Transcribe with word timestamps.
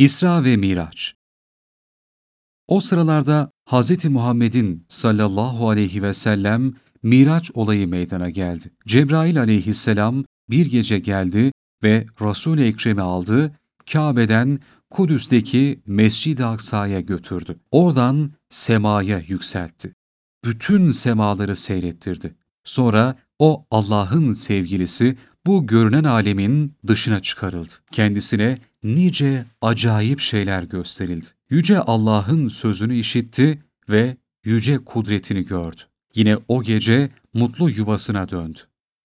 İsra 0.00 0.44
ve 0.44 0.56
Miraç 0.56 1.14
O 2.68 2.80
sıralarda 2.80 3.50
Hz. 3.70 4.04
Muhammed'in 4.04 4.86
sallallahu 4.88 5.68
aleyhi 5.68 6.02
ve 6.02 6.14
sellem 6.14 6.72
Miraç 7.02 7.50
olayı 7.54 7.88
meydana 7.88 8.30
geldi. 8.30 8.70
Cebrail 8.86 9.40
aleyhisselam 9.40 10.24
bir 10.50 10.66
gece 10.66 10.98
geldi 10.98 11.52
ve 11.82 12.06
Resul-i 12.20 12.62
Ekrem'i 12.62 13.00
aldı, 13.00 13.52
Kabe'den 13.92 14.60
Kudüs'teki 14.90 15.82
Mescid-i 15.86 16.44
Aksa'ya 16.44 17.00
götürdü. 17.00 17.60
Oradan 17.70 18.32
semaya 18.50 19.18
yükseltti. 19.18 19.94
Bütün 20.44 20.90
semaları 20.90 21.56
seyrettirdi. 21.56 22.34
Sonra 22.64 23.16
o 23.38 23.66
Allah'ın 23.70 24.32
sevgilisi 24.32 25.16
bu 25.46 25.66
görünen 25.66 26.04
alemin 26.04 26.76
dışına 26.86 27.22
çıkarıldı. 27.22 27.72
Kendisine 27.92 28.58
nice 28.82 29.44
acayip 29.60 30.20
şeyler 30.20 30.62
gösterildi. 30.62 31.26
Yüce 31.50 31.78
Allah'ın 31.78 32.48
sözünü 32.48 32.96
işitti 32.96 33.58
ve 33.90 34.16
yüce 34.44 34.78
kudretini 34.78 35.44
gördü. 35.44 35.80
Yine 36.14 36.38
o 36.48 36.62
gece 36.62 37.10
mutlu 37.34 37.70
yuvasına 37.70 38.28
döndü. 38.28 38.58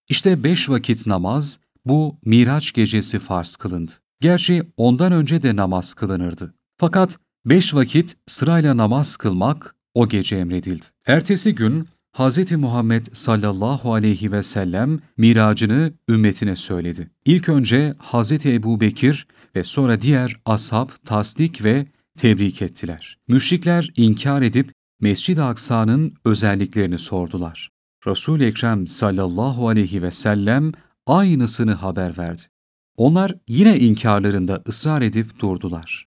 İşte 0.10 0.44
beş 0.44 0.70
vakit 0.70 1.08
namaz 1.08 1.60
bu 1.86 2.18
Miraç 2.26 2.74
gecesi 2.74 3.20
farz 3.20 3.56
kılındı. 3.56 3.92
Gerçi 4.22 4.64
ondan 4.78 5.12
önce 5.12 5.44
de 5.44 5.56
namaz 5.56 5.94
kılınırdı. 5.94 6.54
Fakat 6.78 7.18
beş 7.46 7.74
vakit 7.74 8.18
sırayla 8.28 8.78
namaz 8.78 9.16
kılmak 9.16 9.76
o 9.94 10.10
gece 10.10 10.36
emredildi. 10.36 10.86
Ertesi 11.06 11.56
gün 11.56 11.88
Hz. 12.18 12.52
Muhammed 12.52 13.06
sallallahu 13.14 13.94
aleyhi 13.94 14.32
ve 14.32 14.44
sellem 14.44 15.00
miracını 15.18 15.94
ümmetine 16.10 16.56
söyledi. 16.56 17.10
İlk 17.26 17.50
önce 17.50 17.94
Hz. 18.00 18.46
Ebu 18.46 18.82
Bekir 18.82 19.28
ve 19.56 19.64
sonra 19.64 20.02
diğer 20.02 20.36
ashab 20.46 20.90
tasdik 21.06 21.64
ve 21.64 21.86
tebrik 22.18 22.62
ettiler. 22.62 23.18
Müşrikler 23.28 23.92
inkar 23.96 24.42
edip 24.42 24.72
Mescid-i 25.02 25.42
Aksa'nın 25.42 26.14
özelliklerini 26.26 26.98
sordular. 26.98 27.70
Resul-i 28.08 28.44
Ekrem 28.46 28.88
sallallahu 28.88 29.68
aleyhi 29.68 30.02
ve 30.02 30.12
sellem 30.12 30.72
aynısını 31.06 31.74
haber 31.74 32.18
verdi. 32.18 32.42
Onlar 32.98 33.36
yine 33.48 33.80
inkarlarında 33.80 34.64
ısrar 34.68 35.02
edip 35.02 35.40
durdular. 35.40 36.06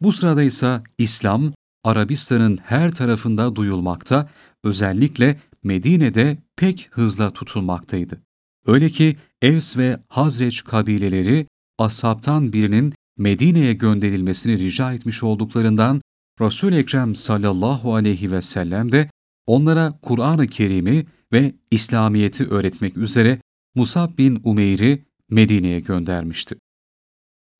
Bu 0.00 0.12
sırada 0.12 0.42
ise 0.42 0.82
İslam, 0.98 1.52
Arabistan'ın 1.84 2.58
her 2.62 2.94
tarafında 2.94 3.56
duyulmakta, 3.56 4.28
özellikle 4.64 5.40
Medine'de 5.62 6.38
pek 6.56 6.88
hızla 6.90 7.30
tutulmaktaydı. 7.30 8.20
Öyle 8.66 8.88
ki 8.90 9.16
Evs 9.42 9.76
ve 9.76 10.00
Hazreç 10.08 10.64
kabileleri 10.64 11.46
ashabtan 11.78 12.52
birinin 12.52 12.94
Medine'ye 13.18 13.72
gönderilmesini 13.72 14.58
rica 14.58 14.92
etmiş 14.92 15.22
olduklarından 15.22 16.00
Resul-i 16.40 16.76
Ekrem 16.76 17.14
sallallahu 17.14 17.94
aleyhi 17.94 18.30
ve 18.30 18.42
sellem 18.42 18.92
de 18.92 19.10
onlara 19.46 19.98
Kur'an-ı 20.02 20.46
Kerim'i 20.46 21.06
ve 21.32 21.52
İslamiyet'i 21.70 22.46
öğretmek 22.46 22.96
üzere 22.96 23.38
Musab 23.74 24.18
bin 24.18 24.40
Umeyr'i 24.44 25.04
Medine'ye 25.30 25.80
göndermişti. 25.80 26.56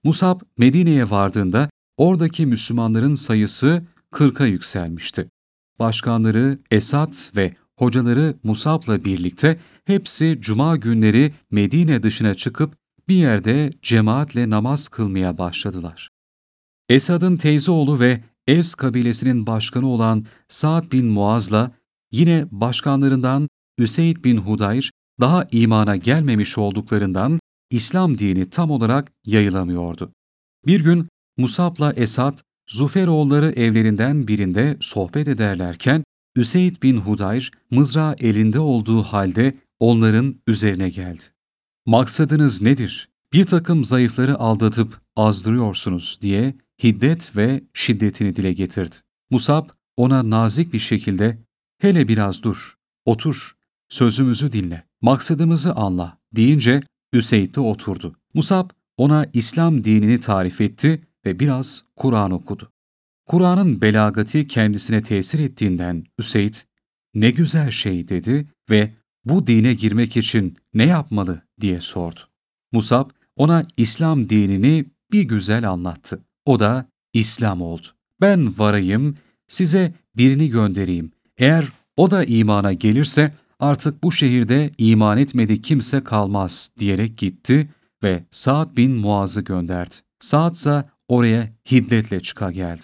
Musab 0.05 0.41
Medine'ye 0.59 1.11
vardığında 1.11 1.70
oradaki 1.97 2.47
Müslümanların 2.47 3.14
sayısı 3.14 3.83
40'a 4.12 4.46
yükselmişti. 4.46 5.30
Başkanları 5.78 6.58
Esad 6.70 7.12
ve 7.36 7.56
hocaları 7.77 8.34
Musab'la 8.42 9.05
birlikte 9.05 9.60
hepsi 9.84 10.38
cuma 10.41 10.77
günleri 10.77 11.34
Medine 11.50 12.02
dışına 12.02 12.34
çıkıp 12.34 12.77
bir 13.08 13.14
yerde 13.14 13.72
cemaatle 13.83 14.50
namaz 14.50 14.88
kılmaya 14.88 15.38
başladılar. 15.38 16.10
Esad'ın 16.88 17.36
teyze 17.36 17.70
oğlu 17.70 18.00
ve 18.00 18.20
Evs 18.46 18.74
kabilesinin 18.74 19.46
başkanı 19.46 19.88
olan 19.88 20.27
Sa'd 20.48 20.92
bin 20.92 21.06
Muaz'la 21.06 21.70
yine 22.12 22.46
başkanlarından 22.50 23.48
Üseyd 23.78 24.24
bin 24.24 24.36
Hudayr 24.36 24.90
daha 25.20 25.48
imana 25.52 25.96
gelmemiş 25.96 26.58
olduklarından 26.58 27.40
İslam 27.70 28.18
dini 28.18 28.51
tam 28.51 28.70
olarak 28.70 29.12
yayılamıyordu. 29.27 30.12
Bir 30.67 30.80
gün 30.80 31.08
Musab'la 31.36 31.92
Esad, 31.92 32.39
Zuferoğulları 32.72 33.50
evlerinden 33.50 34.28
birinde 34.28 34.77
sohbet 34.80 35.28
ederlerken 35.28 36.05
Üseyd 36.36 36.83
bin 36.83 36.96
Hudayr 36.96 37.50
mızrağı 37.70 38.16
elinde 38.18 38.58
olduğu 38.58 39.02
halde 39.02 39.52
onların 39.80 40.34
üzerine 40.46 40.88
geldi. 40.90 41.22
Maksadınız 41.86 42.62
nedir? 42.62 43.08
Bir 43.33 43.44
takım 43.44 43.84
zayıfları 43.84 44.38
aldatıp 44.38 45.00
azdırıyorsunuz 45.16 46.18
diye 46.22 46.55
hiddet 46.83 47.36
ve 47.36 47.62
şiddetini 47.74 48.36
dile 48.36 48.52
getirdi. 48.52 48.96
Musab 49.30 49.68
ona 49.96 50.30
nazik 50.30 50.72
bir 50.72 50.78
şekilde 50.78 51.39
hele 51.78 52.08
biraz 52.08 52.42
dur, 52.42 52.77
otur, 53.04 53.56
sözümüzü 53.89 54.52
dinle, 54.52 54.86
maksadımızı 55.00 55.74
anla 55.74 56.18
deyince 56.36 56.80
Üseyd 57.12 57.54
de 57.54 57.60
oturdu. 57.60 58.16
Musab 58.34 58.70
ona 58.96 59.27
İslam 59.33 59.84
dinini 59.84 60.20
tarif 60.20 60.60
etti 60.60 61.02
ve 61.27 61.40
biraz 61.40 61.84
Kur'an 61.96 62.30
okudu. 62.30 62.72
Kur'an'ın 63.27 63.80
belagati 63.80 64.48
kendisine 64.48 65.02
tesir 65.02 65.38
ettiğinden 65.38 66.05
Üseyd, 66.18 66.55
ne 67.14 67.30
güzel 67.30 67.70
şey 67.70 68.08
dedi 68.08 68.46
ve 68.70 68.90
bu 69.24 69.46
dine 69.46 69.74
girmek 69.74 70.16
için 70.16 70.56
ne 70.74 70.86
yapmalı 70.86 71.42
diye 71.60 71.80
sordu. 71.80 72.20
Musab 72.72 73.10
ona 73.36 73.66
İslam 73.77 74.28
dinini 74.28 74.84
bir 75.12 75.22
güzel 75.22 75.70
anlattı. 75.70 76.24
O 76.44 76.58
da 76.58 76.86
İslam 77.12 77.62
oldu. 77.62 77.86
Ben 78.20 78.58
varayım, 78.58 79.16
size 79.48 79.92
birini 80.16 80.48
göndereyim. 80.48 81.12
Eğer 81.36 81.68
o 81.96 82.10
da 82.10 82.24
imana 82.24 82.72
gelirse 82.72 83.34
artık 83.60 84.02
bu 84.02 84.12
şehirde 84.12 84.70
iman 84.78 85.18
etmedi 85.18 85.62
kimse 85.62 86.04
kalmaz 86.04 86.70
diyerek 86.78 87.18
gitti 87.18 87.68
ve 88.02 88.24
Sa'd 88.30 88.77
bin 88.77 88.90
Muaz'ı 88.90 89.40
gönderdi. 89.40 89.94
Sa'd 90.20 90.54
ise 90.54 90.84
oraya 91.12 91.52
hiddetle 91.70 92.20
çıka 92.20 92.50
geldi. 92.50 92.83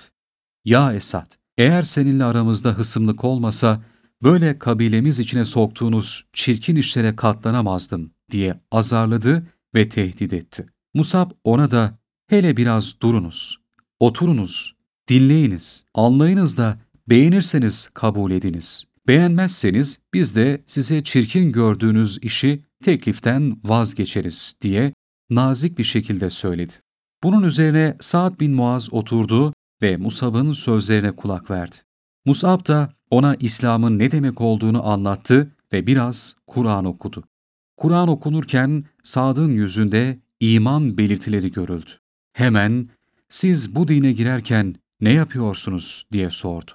Ya 0.64 0.92
Esad, 0.92 1.32
eğer 1.58 1.82
seninle 1.82 2.24
aramızda 2.24 2.70
hısımlık 2.70 3.24
olmasa 3.24 3.82
böyle 4.22 4.58
kabilemiz 4.58 5.20
içine 5.20 5.44
soktuğunuz 5.44 6.24
çirkin 6.32 6.76
işlere 6.76 7.16
katlanamazdım 7.16 8.10
diye 8.30 8.60
azarladı 8.70 9.46
ve 9.74 9.88
tehdit 9.88 10.32
etti. 10.32 10.66
Musab 10.94 11.30
ona 11.44 11.70
da 11.70 11.98
hele 12.26 12.56
biraz 12.56 13.00
durunuz, 13.00 13.58
oturunuz, 14.00 14.74
dinleyiniz, 15.08 15.84
anlayınız 15.94 16.56
da 16.58 16.78
beğenirseniz 17.06 17.90
kabul 17.94 18.30
ediniz. 18.30 18.84
Beğenmezseniz 19.06 19.98
biz 20.14 20.36
de 20.36 20.62
size 20.66 21.04
çirkin 21.04 21.52
gördüğünüz 21.52 22.18
işi 22.22 22.62
tekliften 22.84 23.56
vazgeçeriz 23.64 24.54
diye 24.60 24.92
nazik 25.30 25.78
bir 25.78 25.84
şekilde 25.84 26.30
söyledi. 26.30 26.72
Bunun 27.22 27.42
üzerine 27.42 27.96
Sa'd 28.00 28.40
bin 28.40 28.52
Muaz 28.52 28.92
oturdu 28.92 29.54
ve 29.82 29.96
Musab'ın 29.96 30.52
sözlerine 30.52 31.12
kulak 31.12 31.50
verdi. 31.50 31.76
Musab 32.24 32.68
da 32.68 32.92
ona 33.10 33.34
İslam'ın 33.34 33.98
ne 33.98 34.10
demek 34.10 34.40
olduğunu 34.40 34.88
anlattı 34.88 35.56
ve 35.72 35.86
biraz 35.86 36.36
Kur'an 36.46 36.84
okudu. 36.84 37.24
Kur'an 37.76 38.08
okunurken 38.08 38.84
Sa'd'ın 39.02 39.50
yüzünde 39.50 40.18
iman 40.40 40.98
belirtileri 40.98 41.52
görüldü. 41.52 41.90
Hemen 42.32 42.88
siz 43.28 43.74
bu 43.74 43.88
dine 43.88 44.12
girerken 44.12 44.74
ne 45.00 45.12
yapıyorsunuz 45.12 46.06
diye 46.12 46.30
sordu. 46.30 46.70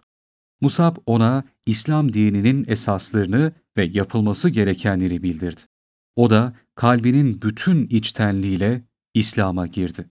Musab 0.62 0.96
ona 1.06 1.44
İslam 1.66 2.14
dininin 2.14 2.66
esaslarını 2.68 3.54
ve 3.78 3.86
yapılması 3.86 4.50
gerekenleri 4.50 5.24
bildirdi. 5.24 5.62
O 6.16 6.30
da 6.30 6.54
kalbinin 6.76 7.42
bütün 7.42 7.88
içtenliğiyle 7.88 8.82
İslam'a 9.14 9.68
girdi. 9.68 10.10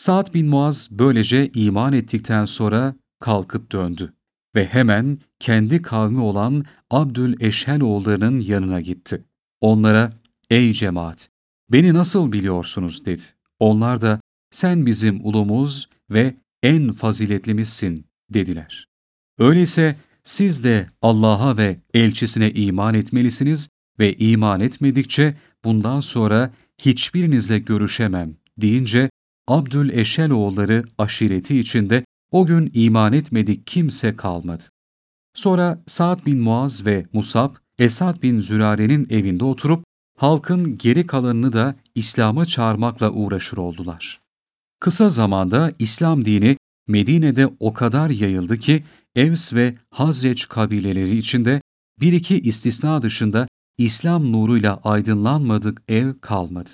Sa'd 0.00 0.34
bin 0.34 0.46
Muaz 0.46 0.88
böylece 0.90 1.50
iman 1.54 1.92
ettikten 1.92 2.44
sonra 2.44 2.94
kalkıp 3.18 3.72
döndü 3.72 4.12
ve 4.54 4.66
hemen 4.66 5.18
kendi 5.38 5.82
kavmi 5.82 6.20
olan 6.20 6.64
Abdül 6.90 7.40
Eşhel 7.40 7.80
oğullarının 7.80 8.40
yanına 8.40 8.80
gitti. 8.80 9.24
Onlara, 9.60 10.10
''Ey 10.50 10.72
cemaat, 10.72 11.28
beni 11.72 11.94
nasıl 11.94 12.32
biliyorsunuz?'' 12.32 13.04
dedi. 13.04 13.22
Onlar 13.58 14.00
da, 14.00 14.20
''Sen 14.50 14.86
bizim 14.86 15.26
ulumuz 15.26 15.88
ve 16.10 16.34
en 16.62 16.92
faziletlimizsin.'' 16.92 18.04
dediler. 18.30 18.86
Öyleyse 19.38 19.96
siz 20.24 20.64
de 20.64 20.86
Allah'a 21.02 21.56
ve 21.56 21.76
elçisine 21.94 22.50
iman 22.50 22.94
etmelisiniz 22.94 23.68
ve 23.98 24.16
iman 24.16 24.60
etmedikçe 24.60 25.34
bundan 25.64 26.00
sonra 26.00 26.50
hiçbirinizle 26.78 27.58
görüşemem 27.58 28.36
deyince 28.58 29.10
Abdül 29.50 29.90
Eşel 29.90 30.30
oğulları 30.30 30.84
aşireti 30.98 31.58
içinde 31.58 32.04
o 32.30 32.46
gün 32.46 32.70
iman 32.74 33.12
etmedik 33.12 33.66
kimse 33.66 34.16
kalmadı. 34.16 34.62
Sonra 35.34 35.82
Sa'd 35.86 36.26
bin 36.26 36.38
Muaz 36.38 36.86
ve 36.86 37.06
Musab, 37.12 37.54
Esad 37.78 38.22
bin 38.22 38.40
Zürare'nin 38.40 39.06
evinde 39.10 39.44
oturup 39.44 39.84
halkın 40.18 40.78
geri 40.78 41.06
kalanını 41.06 41.52
da 41.52 41.74
İslam'a 41.94 42.46
çağırmakla 42.46 43.10
uğraşır 43.10 43.56
oldular. 43.56 44.20
Kısa 44.80 45.08
zamanda 45.08 45.72
İslam 45.78 46.24
dini 46.24 46.56
Medine'de 46.88 47.48
o 47.60 47.72
kadar 47.72 48.10
yayıldı 48.10 48.58
ki 48.58 48.84
Evs 49.16 49.52
ve 49.52 49.78
Hazreç 49.90 50.48
kabileleri 50.48 51.16
içinde 51.16 51.62
bir 52.00 52.12
iki 52.12 52.40
istisna 52.40 53.02
dışında 53.02 53.48
İslam 53.78 54.32
nuruyla 54.32 54.80
aydınlanmadık 54.84 55.82
ev 55.88 56.14
kalmadı. 56.20 56.70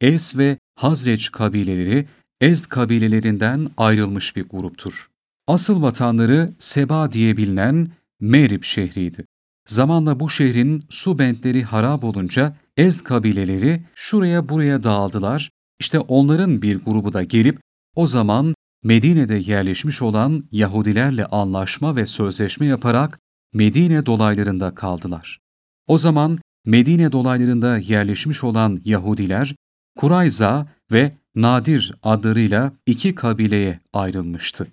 Evs 0.00 0.36
ve 0.36 0.58
Hazreç 0.78 1.32
kabileleri 1.32 2.06
Ezd 2.40 2.68
kabilelerinden 2.68 3.70
ayrılmış 3.76 4.36
bir 4.36 4.44
gruptur. 4.44 5.08
Asıl 5.46 5.82
vatanları 5.82 6.52
Seba 6.58 7.12
diye 7.12 7.36
bilinen 7.36 7.90
Merib 8.20 8.62
şehriydi. 8.62 9.24
Zamanla 9.66 10.20
bu 10.20 10.30
şehrin 10.30 10.84
su 10.88 11.18
bentleri 11.18 11.62
harap 11.62 12.04
olunca 12.04 12.56
Ezd 12.76 13.04
kabileleri 13.04 13.82
şuraya 13.94 14.48
buraya 14.48 14.82
dağıldılar. 14.82 15.50
İşte 15.80 16.00
onların 16.00 16.62
bir 16.62 16.76
grubu 16.84 17.12
da 17.12 17.22
gelip 17.22 17.60
o 17.94 18.06
zaman 18.06 18.54
Medine'de 18.84 19.34
yerleşmiş 19.34 20.02
olan 20.02 20.44
Yahudilerle 20.52 21.26
anlaşma 21.26 21.96
ve 21.96 22.06
sözleşme 22.06 22.66
yaparak 22.66 23.18
Medine 23.54 24.06
dolaylarında 24.06 24.74
kaldılar. 24.74 25.38
O 25.86 25.98
zaman 25.98 26.38
Medine 26.66 27.12
dolaylarında 27.12 27.78
yerleşmiş 27.78 28.44
olan 28.44 28.80
Yahudiler, 28.84 29.54
Kurayza 29.98 30.66
ve 30.92 31.12
Nadir 31.34 31.94
adlarıyla 32.02 32.72
iki 32.86 33.14
kabileye 33.14 33.80
ayrılmıştı. 33.92 34.66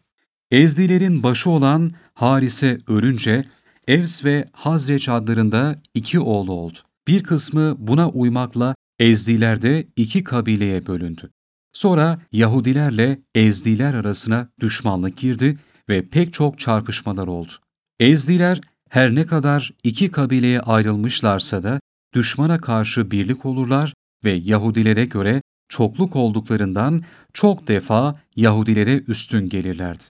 Ezdilerin 0.51 1.24
başı 1.24 1.50
olan 1.50 1.92
Harise 2.13 2.80
ölünce 2.88 3.45
Evs 3.88 4.25
ve 4.25 4.45
Hazreç 4.51 5.10
adlarında 5.10 5.81
iki 5.94 6.19
oğlu 6.19 6.51
oldu. 6.54 6.77
Bir 7.07 7.24
kısmı 7.24 7.75
buna 7.80 8.10
uymakla 8.10 8.75
Ezdiler 9.00 9.62
de 9.62 9.88
iki 9.95 10.24
kabileye 10.24 10.88
bölündü. 10.88 11.31
Sonra 11.74 12.22
Yahudilerle 12.31 13.19
Ezdiler 13.36 13.94
arasına 13.94 14.50
düşmanlık 14.60 15.18
girdi 15.18 15.57
ve 15.89 16.10
pek 16.10 16.33
çok 16.33 16.60
çarpışmalar 16.60 17.27
oldu. 17.27 17.51
Ezdiler 18.00 18.62
her 18.89 19.16
ne 19.16 19.25
kadar 19.25 19.74
iki 19.83 20.12
kabileye 20.12 20.60
ayrılmışlarsa 20.60 21.63
da 21.63 21.80
düşmana 22.13 22.62
karşı 22.62 23.12
birlik 23.12 23.45
olurlar 23.45 23.94
ve 24.25 24.31
Yahudilere 24.31 25.06
göre 25.06 25.42
çokluk 25.69 26.16
olduklarından 26.16 27.04
çok 27.33 27.68
defa 27.68 28.19
Yahudilere 28.36 29.04
üstün 29.07 29.50
gelirlerdi. 29.50 30.04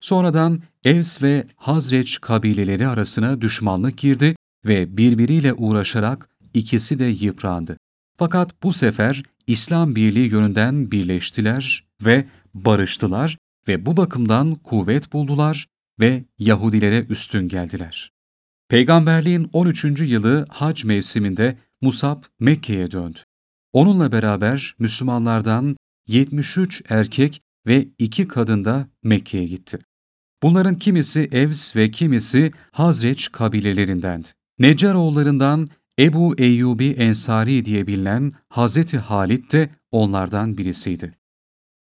Sonradan 0.00 0.62
Evs 0.84 1.22
ve 1.22 1.46
Hazreç 1.56 2.20
kabileleri 2.20 2.88
arasına 2.88 3.40
düşmanlık 3.40 3.98
girdi 3.98 4.36
ve 4.66 4.96
birbiriyle 4.96 5.52
uğraşarak 5.52 6.28
ikisi 6.54 6.98
de 6.98 7.04
yıprandı. 7.04 7.76
Fakat 8.18 8.62
bu 8.62 8.72
sefer 8.72 9.22
İslam 9.46 9.96
birliği 9.96 10.30
yönünden 10.30 10.90
birleştiler 10.90 11.84
ve 12.02 12.24
barıştılar 12.54 13.38
ve 13.68 13.86
bu 13.86 13.96
bakımdan 13.96 14.54
kuvvet 14.54 15.12
buldular 15.12 15.66
ve 16.00 16.24
Yahudilere 16.38 17.06
üstün 17.08 17.48
geldiler. 17.48 18.10
Peygamberliğin 18.68 19.50
13. 19.52 19.84
yılı 20.00 20.46
hac 20.48 20.84
mevsiminde 20.84 21.58
Musab 21.80 22.22
Mekke'ye 22.40 22.90
döndü. 22.90 23.18
Onunla 23.72 24.12
beraber 24.12 24.74
Müslümanlardan 24.78 25.76
73 26.06 26.82
erkek 26.88 27.42
ve 27.66 27.88
2 27.98 28.28
kadın 28.28 28.64
da 28.64 28.86
Mekke'ye 29.02 29.44
gitti. 29.44 29.78
Bunların 30.42 30.74
kimisi 30.74 31.28
Evs 31.32 31.76
ve 31.76 31.90
kimisi 31.90 32.52
Hazreç 32.72 33.32
kabilelerindendi. 33.32 34.28
Neccaroğullarından 34.58 35.68
Ebu 35.98 36.34
Eyyubi 36.38 36.86
Ensari 36.86 37.64
diye 37.64 37.86
bilinen 37.86 38.32
Hazreti 38.48 38.98
Halit 38.98 39.52
de 39.52 39.70
onlardan 39.90 40.58
birisiydi. 40.58 41.14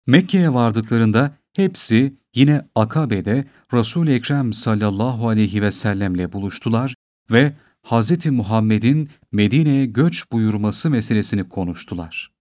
Mekke'ye 0.07 0.53
vardıklarında 0.53 1.37
hepsi 1.55 2.13
yine 2.35 2.61
Akabe'de 2.75 3.47
Resul-i 3.73 4.13
Ekrem 4.13 4.53
sallallahu 4.53 5.29
aleyhi 5.29 5.61
ve 5.61 5.71
sellemle 5.71 6.33
buluştular 6.33 6.95
ve 7.31 7.53
Hz. 7.83 8.25
Muhammed'in 8.25 9.09
Medine'ye 9.31 9.85
göç 9.85 10.31
buyurması 10.31 10.89
meselesini 10.89 11.49
konuştular. 11.49 12.31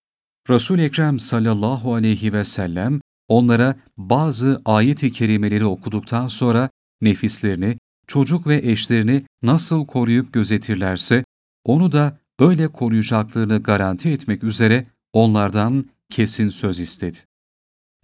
Resul-i 0.51 0.83
Ekrem 0.83 1.19
sallallahu 1.19 1.95
aleyhi 1.95 2.33
ve 2.33 2.45
sellem 2.45 3.01
onlara 3.29 3.77
bazı 3.97 4.63
ayet-i 4.65 5.13
kerimeleri 5.13 5.65
okuduktan 5.65 6.29
sonra 6.29 6.71
nefislerini, 7.01 7.79
çocuk 8.07 8.47
ve 8.47 8.71
eşlerini 8.71 9.23
nasıl 9.43 9.87
koruyup 9.87 10.33
gözetirlerse 10.33 11.25
onu 11.65 11.93
da 11.93 12.19
öyle 12.39 12.69
koruyacaklarını 12.69 13.63
garanti 13.63 14.11
etmek 14.11 14.45
üzere 14.45 14.87
onlardan 15.13 15.91
kesin 16.11 16.49
söz 16.49 16.81
istedi. 16.81 17.19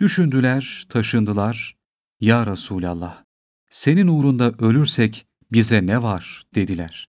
Düşündüler, 0.01 0.87
taşındılar. 0.89 1.77
Ya 2.21 2.47
Resulallah, 2.47 3.25
senin 3.71 4.07
uğrunda 4.07 4.53
ölürsek 4.59 5.27
bize 5.53 5.87
ne 5.87 6.03
var 6.03 6.45
dediler. 6.55 7.07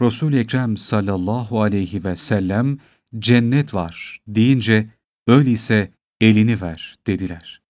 Resul 0.00 0.32
Ekrem 0.32 0.76
sallallahu 0.76 1.62
aleyhi 1.62 2.04
ve 2.04 2.16
sellem 2.16 2.78
cennet 3.18 3.74
var 3.74 4.20
deyince 4.28 4.88
öyleyse 5.26 5.90
elini 6.20 6.60
ver 6.60 6.96
dediler. 7.06 7.60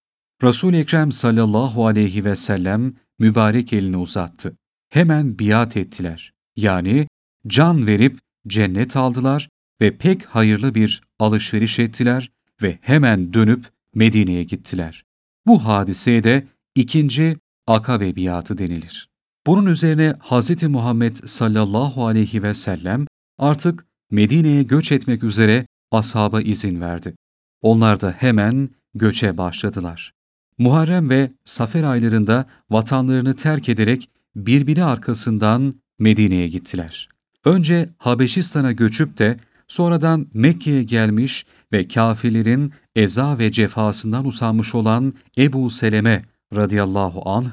resul 0.42 0.74
Ekrem 0.74 1.12
sallallahu 1.12 1.86
aleyhi 1.86 2.24
ve 2.24 2.36
sellem 2.36 2.94
mübarek 3.18 3.72
elini 3.72 3.96
uzattı. 3.96 4.56
Hemen 4.88 5.38
biat 5.38 5.76
ettiler. 5.76 6.32
Yani 6.56 7.08
can 7.46 7.86
verip 7.86 8.18
cennet 8.46 8.96
aldılar 8.96 9.48
ve 9.80 9.96
pek 9.96 10.24
hayırlı 10.24 10.74
bir 10.74 11.02
alışveriş 11.18 11.78
ettiler 11.78 12.30
ve 12.62 12.78
hemen 12.80 13.32
dönüp 13.32 13.66
Medine'ye 13.94 14.44
gittiler. 14.44 15.04
Bu 15.46 15.64
hadiseye 15.64 16.24
de 16.24 16.46
ikinci 16.74 17.36
Akabe 17.66 18.16
biatı 18.16 18.58
denilir. 18.58 19.08
Bunun 19.46 19.66
üzerine 19.66 20.14
Hz. 20.20 20.62
Muhammed 20.62 21.16
sallallahu 21.24 22.06
aleyhi 22.06 22.42
ve 22.42 22.54
sellem 22.54 23.06
artık 23.38 23.86
Medine'ye 24.10 24.62
göç 24.62 24.92
etmek 24.92 25.24
üzere 25.24 25.66
ashaba 25.90 26.40
izin 26.40 26.80
verdi. 26.80 27.14
Onlar 27.62 28.00
da 28.00 28.14
hemen 28.18 28.68
göçe 28.94 29.38
başladılar. 29.38 30.12
Muharrem 30.58 31.10
ve 31.10 31.32
Safer 31.44 31.82
aylarında 31.82 32.46
vatanlarını 32.70 33.36
terk 33.36 33.68
ederek 33.68 34.08
birbiri 34.36 34.84
arkasından 34.84 35.74
Medine'ye 35.98 36.48
gittiler. 36.48 37.08
Önce 37.44 37.88
Habeşistan'a 37.98 38.72
göçüp 38.72 39.18
de 39.18 39.36
sonradan 39.68 40.26
Mekke'ye 40.34 40.82
gelmiş 40.82 41.46
ve 41.72 41.88
kafirlerin 41.88 42.72
eza 42.96 43.38
ve 43.38 43.52
cefasından 43.52 44.26
usanmış 44.26 44.74
olan 44.74 45.12
Ebu 45.38 45.70
Seleme 45.70 46.24
radıyallahu 46.54 47.30
anh 47.30 47.46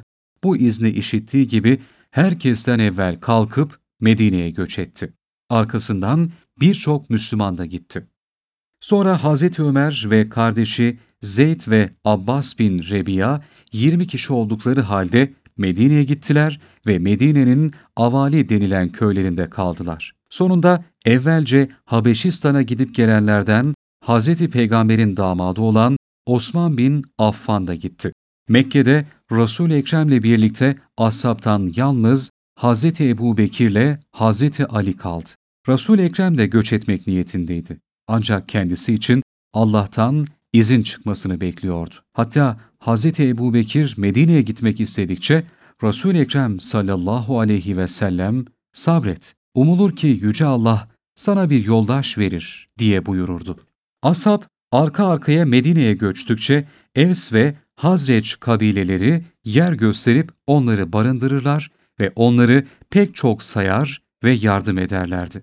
bu 0.44 0.58
izni 0.58 0.90
işittiği 0.90 1.48
gibi 1.48 1.80
herkesten 2.14 2.80
evvel 2.80 3.16
kalkıp 3.16 3.80
Medine'ye 4.00 4.50
göç 4.50 4.80
etti. 4.80 5.14
Arkasından 5.50 6.32
birçok 6.60 7.10
Müslüman 7.10 7.58
da 7.58 7.66
gitti. 7.66 8.08
Sonra 8.82 9.24
Hazreti 9.24 9.64
Ömer 9.64 10.06
ve 10.10 10.30
kardeşi 10.30 11.00
Zeyd 11.22 11.62
ve 11.68 11.90
Abbas 12.06 12.60
bin 12.60 12.80
Rebiya 12.80 13.42
20 13.72 14.08
kişi 14.08 14.34
oldukları 14.34 14.82
halde 14.82 15.34
Medine'ye 15.58 16.04
gittiler 16.04 16.60
ve 16.88 17.00
Medine'nin 17.00 17.74
Avali 17.96 18.50
denilen 18.50 18.90
köylerinde 18.90 19.50
kaldılar. 19.50 20.16
Sonunda 20.30 20.84
evvelce 21.06 21.70
Habeşistan'a 21.86 22.62
gidip 22.62 22.96
gelenlerden 22.96 23.74
Hz. 24.06 24.48
Peygamber'in 24.48 25.18
damadı 25.18 25.62
olan 25.62 25.98
Osman 26.26 26.78
bin 26.78 27.04
Affan 27.18 27.68
da 27.68 27.76
gitti. 27.76 28.14
Mekke'de 28.50 29.06
Resul-i 29.32 29.74
Ekrem'le 29.74 30.24
birlikte 30.24 30.78
ashabtan 30.98 31.74
yalnız 31.76 32.32
Hz. 32.60 33.02
Ebu 33.02 33.38
Bekir'le 33.38 34.00
Hz. 34.16 34.44
Ali 34.70 34.98
kaldı. 34.98 35.30
Resul-i 35.70 36.02
Ekrem 36.02 36.38
de 36.38 36.46
göç 36.46 36.74
etmek 36.74 37.08
niyetindeydi. 37.08 37.80
Ancak 38.08 38.50
kendisi 38.50 38.94
için 38.94 39.24
Allah'tan 39.54 40.28
izin 40.54 40.84
çıkmasını 40.84 41.42
bekliyordu. 41.42 41.96
Hatta 42.14 42.60
Hz. 42.80 43.20
Ebu 43.20 43.54
Bekir 43.54 43.94
Medine'ye 43.98 44.42
gitmek 44.42 44.80
istedikçe 44.80 45.44
Resul-i 45.84 46.20
Ekrem 46.20 46.60
sallallahu 46.60 47.40
aleyhi 47.40 47.78
ve 47.78 47.88
sellem 47.88 48.46
sabret, 48.74 49.36
umulur 49.54 49.96
ki 49.96 50.08
Yüce 50.08 50.46
Allah 50.46 50.88
sana 51.16 51.50
bir 51.50 51.66
yoldaş 51.66 52.18
verir 52.18 52.70
diye 52.80 53.06
buyururdu. 53.06 53.60
Ashab 54.02 54.42
arka 54.74 55.08
arkaya 55.08 55.46
Medine'ye 55.46 55.94
göçtükçe 55.94 56.68
Evs 56.96 57.34
ve 57.34 57.56
Hazreç 57.76 58.40
kabileleri 58.40 59.24
yer 59.46 59.74
gösterip 59.74 60.32
onları 60.48 60.94
barındırırlar 60.94 61.72
ve 62.00 62.12
onları 62.16 62.66
pek 62.90 63.16
çok 63.16 63.44
sayar 63.44 64.02
ve 64.24 64.32
yardım 64.32 64.78
ederlerdi. 64.78 65.42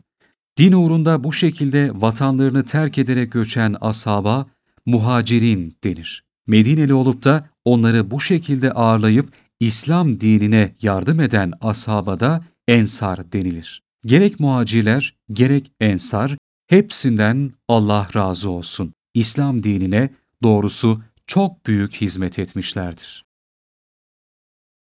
Din 0.59 0.73
uğrunda 0.73 1.25
bu 1.25 1.33
şekilde 1.33 1.91
vatanlarını 1.95 2.65
terk 2.65 2.99
ederek 2.99 3.33
göçen 3.33 3.77
ashaba 3.81 4.47
muhacirin 4.87 5.77
denir. 5.85 6.25
Medineli 6.47 6.95
olup 6.95 7.25
da 7.25 7.49
onları 7.65 8.11
bu 8.11 8.21
şekilde 8.21 8.73
ağırlayıp 8.73 9.33
İslam 9.61 10.21
dinine 10.21 10.75
yardım 10.83 11.21
eden 11.21 11.53
ashaba 11.61 12.21
da 12.21 12.45
ensar 12.69 13.33
denilir. 13.33 13.83
Gerek 14.07 14.41
muhacirler, 14.41 15.17
gerek 15.33 15.73
ensar 15.81 16.37
hepsinden 16.67 17.53
Allah 17.69 18.09
razı 18.15 18.51
olsun. 18.51 18.95
İslam 19.15 19.63
dinine 19.63 20.11
doğrusu 20.43 21.03
çok 21.27 21.67
büyük 21.67 21.95
hizmet 21.95 22.39
etmişlerdir. 22.39 23.30